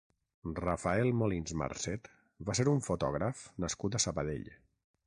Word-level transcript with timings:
Rafael 0.59 1.11
Molins 1.17 1.53
Marcet 1.63 2.09
va 2.49 2.57
ser 2.61 2.67
un 2.75 2.83
fotògraf 2.89 3.47
nascut 3.67 4.01
a 4.01 4.05
Sabadell. 4.09 4.53